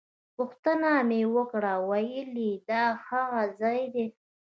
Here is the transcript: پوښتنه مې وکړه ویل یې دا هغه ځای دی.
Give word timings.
پوښتنه 0.35 0.91
مې 1.09 1.21
وکړه 1.35 1.73
ویل 1.89 2.31
یې 2.47 2.53
دا 2.69 2.83
هغه 3.07 3.41
ځای 3.61 3.81
دی. 3.93 4.05